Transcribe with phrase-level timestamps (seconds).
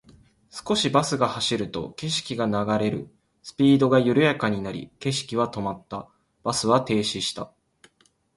[0.49, 3.07] 少しバスが走ると、景色が流れる
[3.43, 6.09] スピードが緩やかになり、景色は止まった。
[6.41, 7.53] バスは停止した。